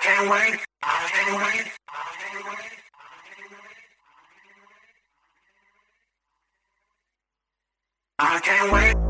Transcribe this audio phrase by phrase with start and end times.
[0.00, 0.60] can't wait.
[0.82, 1.66] I can't wait.
[1.88, 2.70] I can't wait.
[8.18, 9.09] I can't wait.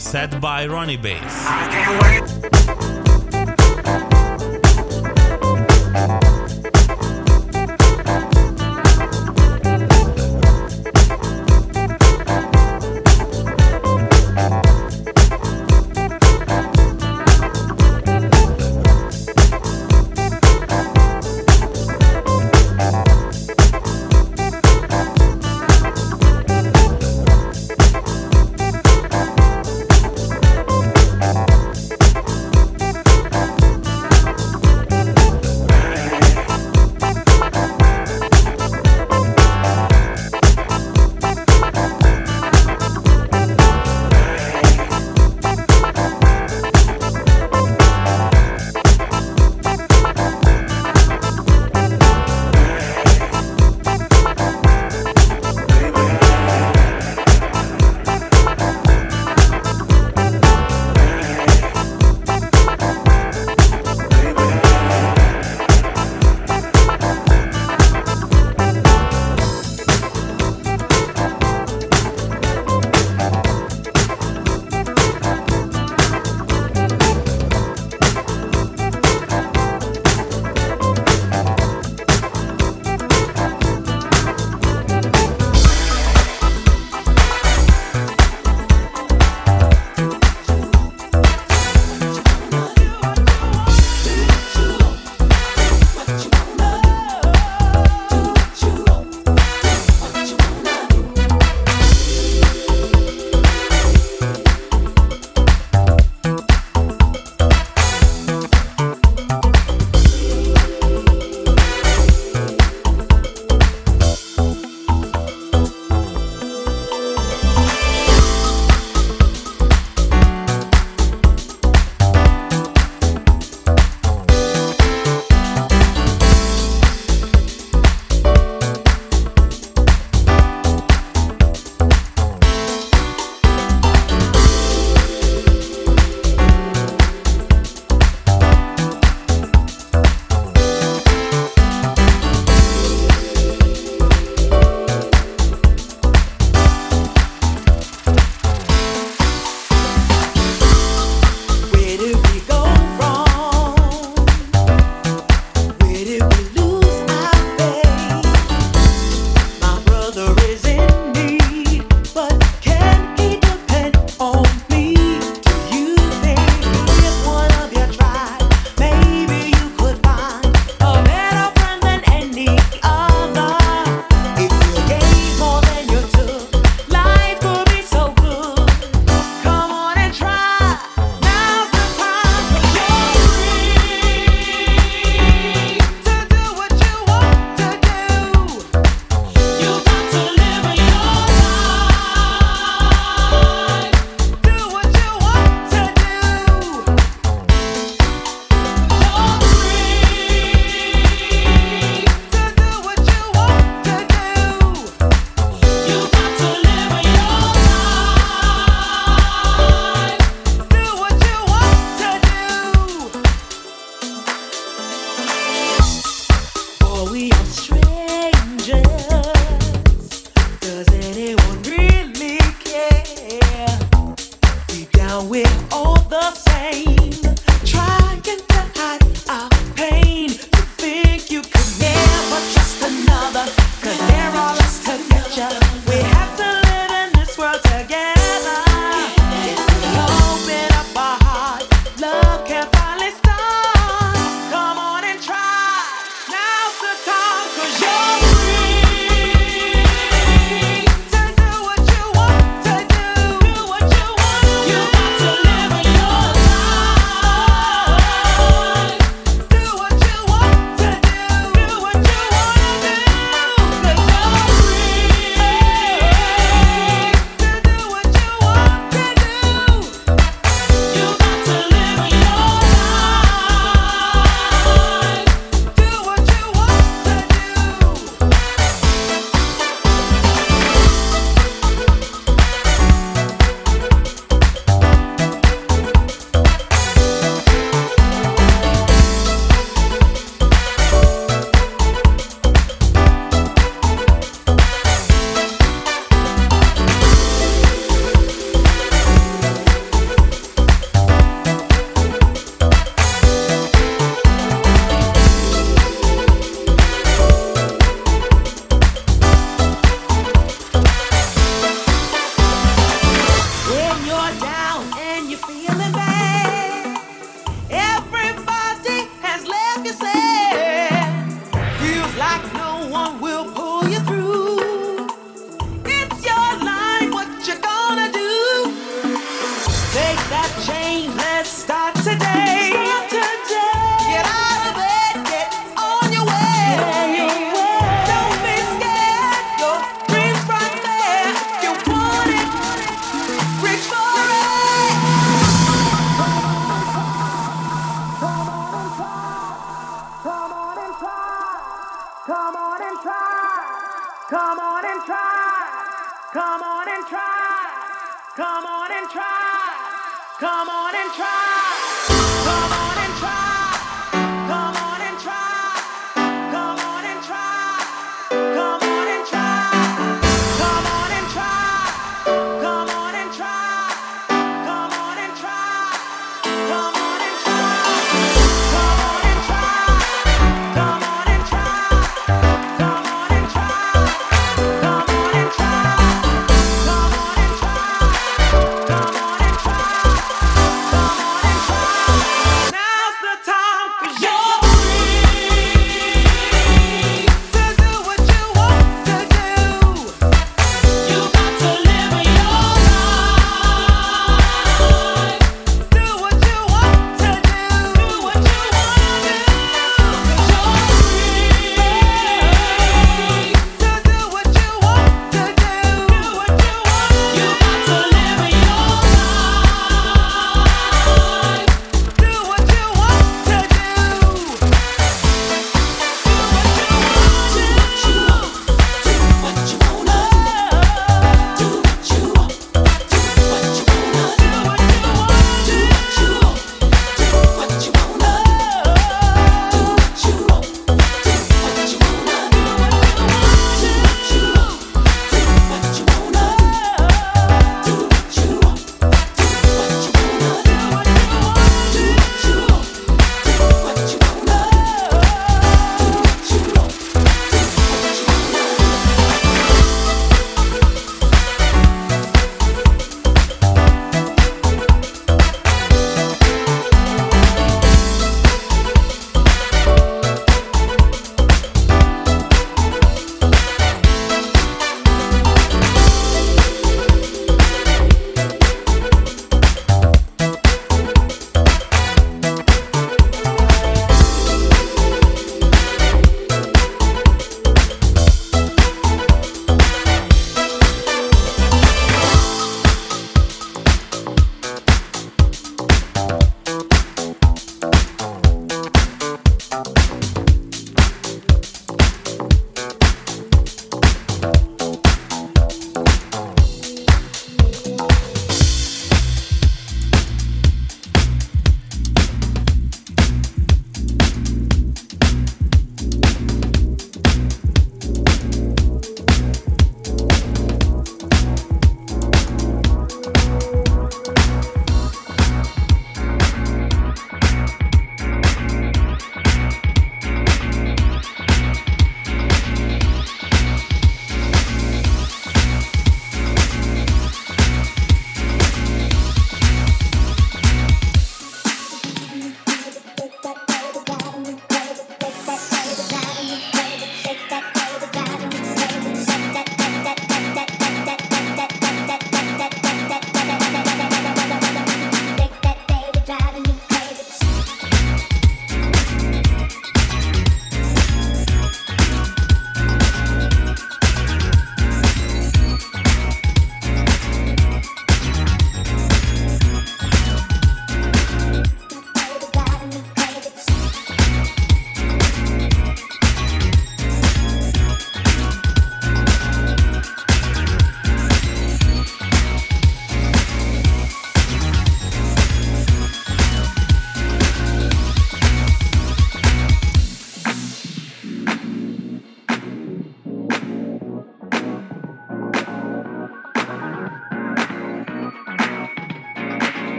[0.00, 1.59] Set by Rony Bass.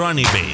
[0.00, 0.49] Rony Bass.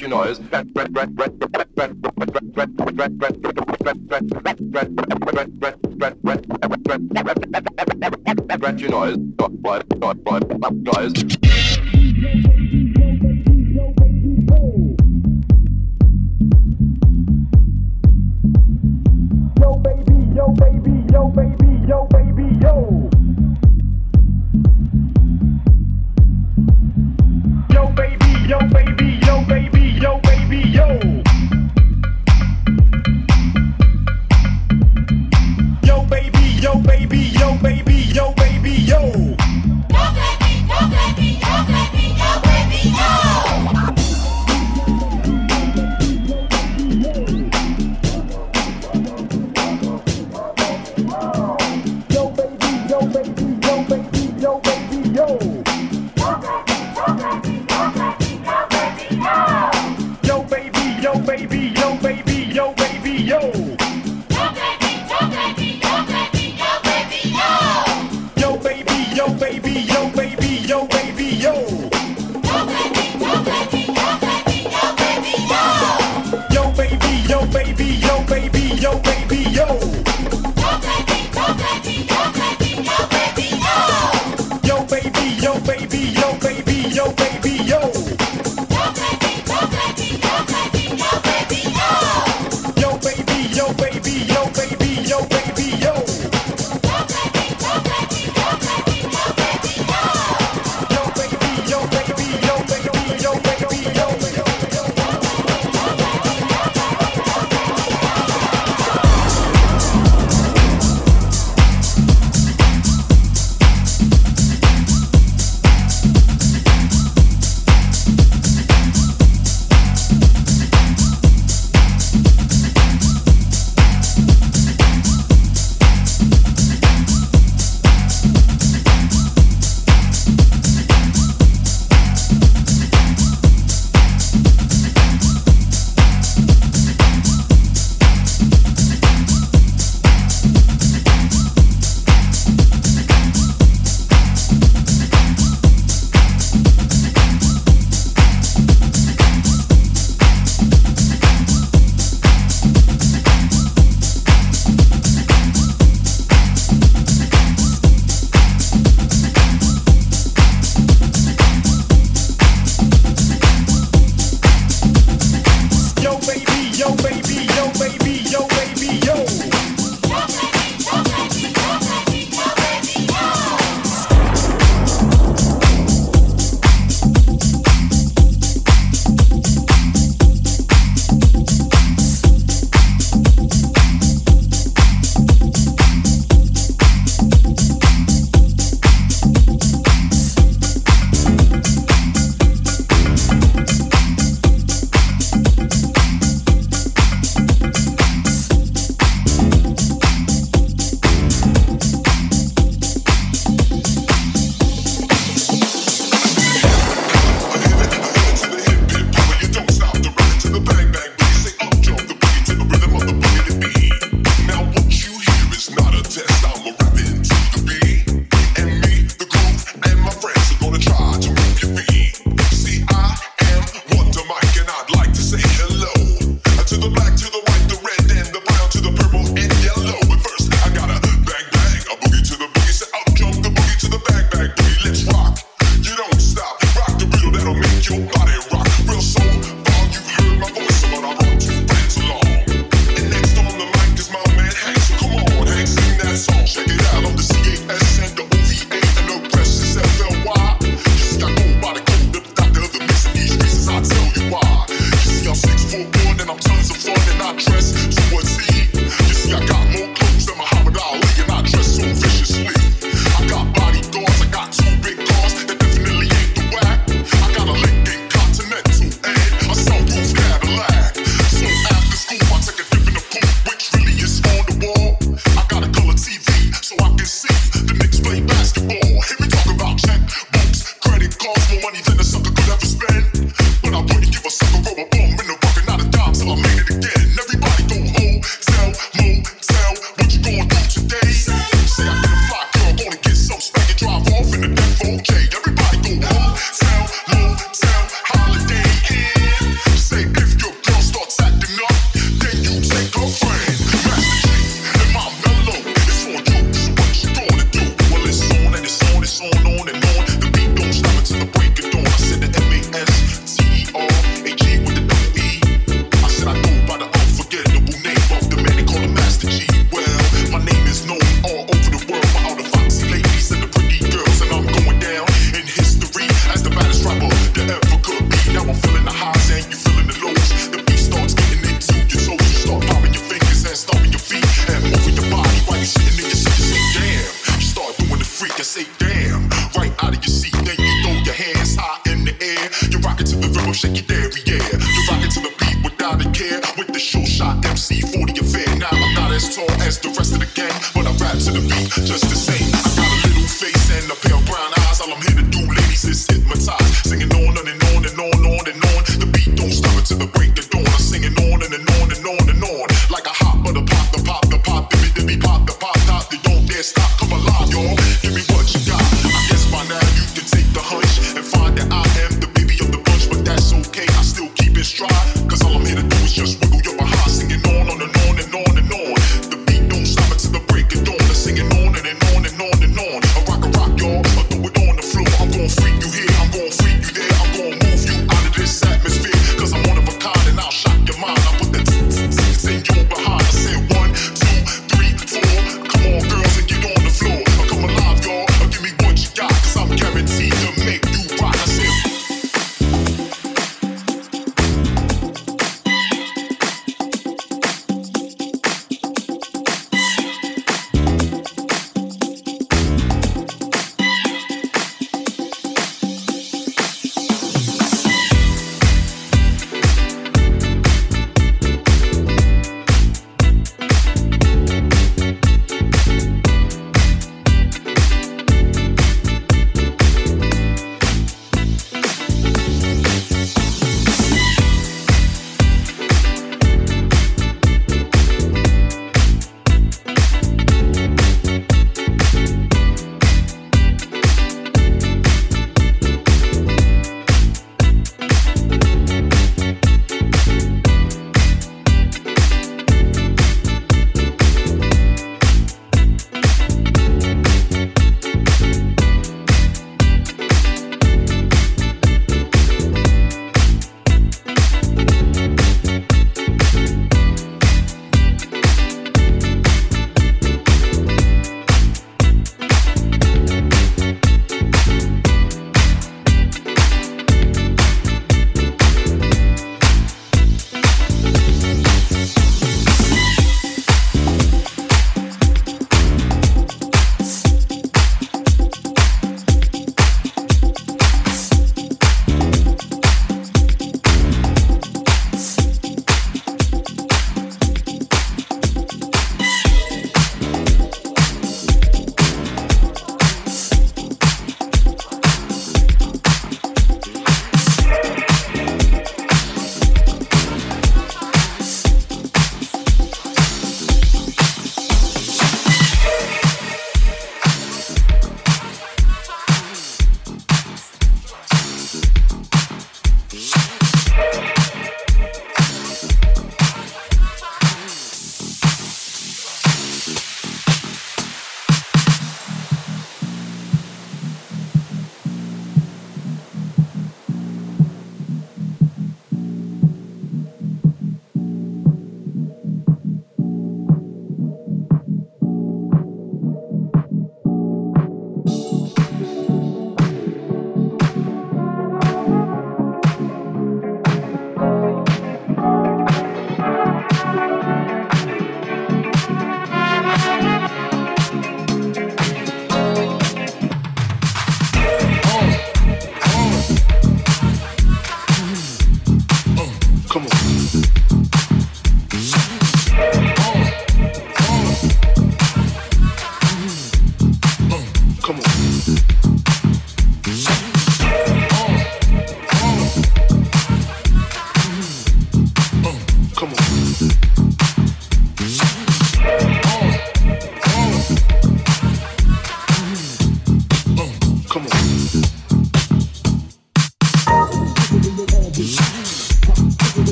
[0.00, 0.40] Scratchy noise.
[8.50, 9.16] Scratchy noise.
[10.72, 11.59] Noise.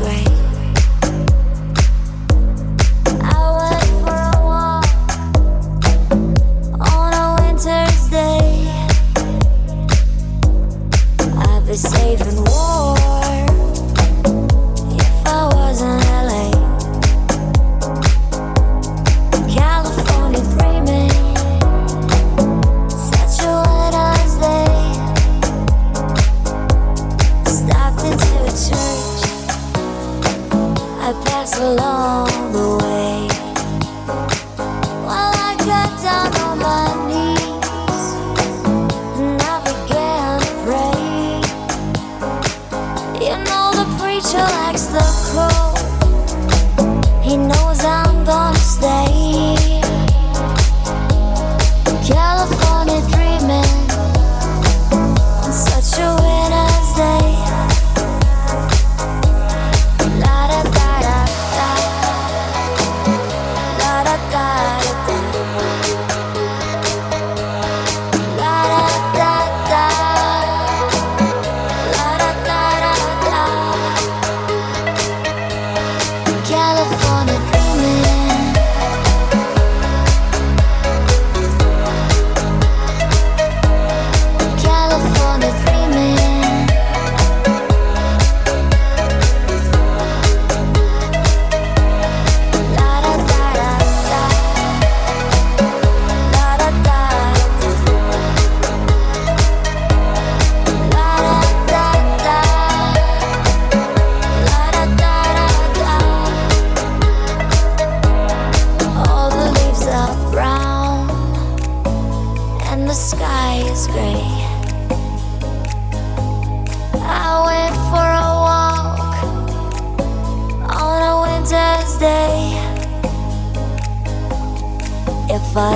[0.00, 0.31] way.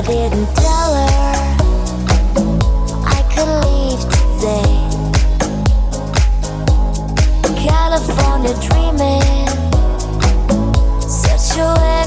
[0.07, 1.57] didn't tell her
[3.05, 4.75] I could leave today.
[7.67, 9.49] California dreaming,
[11.01, 12.06] such a way.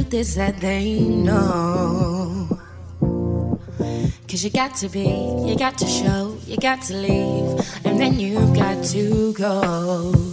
[0.00, 2.48] Truth is that they know.
[4.28, 5.08] Cause you got to be,
[5.44, 10.29] you got to show, you got to leave, and then you've got to go.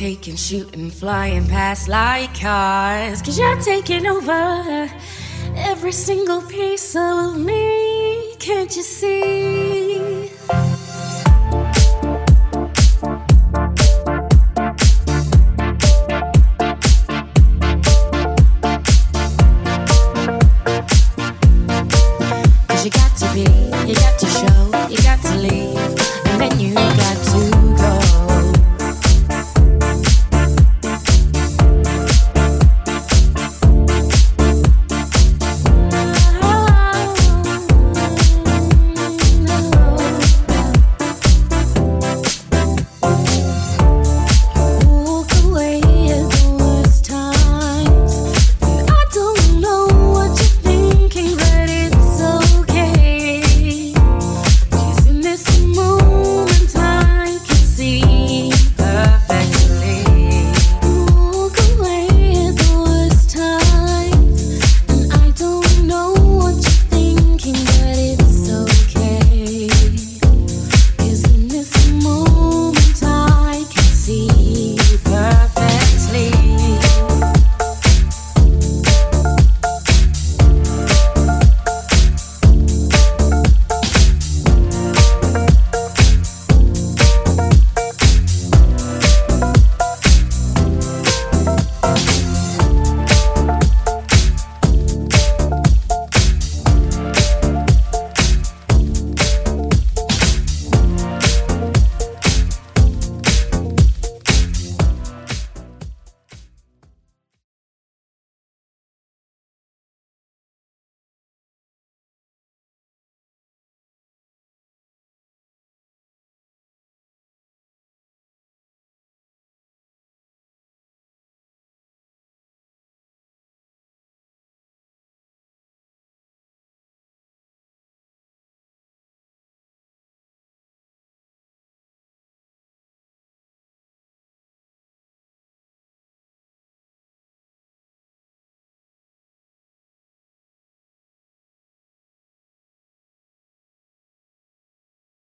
[0.00, 3.20] Overtaking, shooting, flying past like cars.
[3.20, 4.90] Cause you're taking over
[5.54, 8.34] every single piece of me.
[8.38, 9.79] Can't you see?